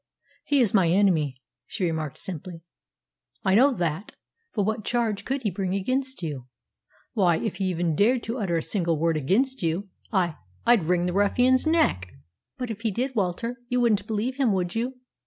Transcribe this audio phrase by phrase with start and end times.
[0.45, 2.63] "He is my enemy," she remarked simply.
[3.45, 4.13] "I know that.
[4.55, 6.47] But what charge could he bring against you?
[7.13, 11.05] Why, if even he dared to utter a single word against you, I I'd wring
[11.05, 12.09] the ruffian's neck!"
[12.57, 14.95] "But if he did, Walter, you wouldn't believe him, would you?"